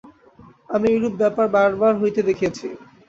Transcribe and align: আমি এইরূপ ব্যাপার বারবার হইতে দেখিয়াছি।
আমি 0.69 0.87
এইরূপ 0.89 1.13
ব্যাপার 1.21 1.45
বারবার 1.55 1.93
হইতে 2.01 2.21
দেখিয়াছি। 2.29 2.67